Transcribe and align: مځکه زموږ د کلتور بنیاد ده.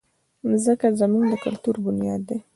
مځکه 0.49 0.87
زموږ 0.99 1.23
د 1.31 1.33
کلتور 1.45 1.75
بنیاد 1.85 2.21
ده. 2.27 2.37